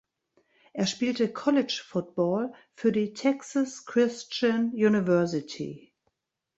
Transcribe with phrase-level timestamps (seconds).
[0.73, 5.93] Er spielte College Football für die Texas Christian University.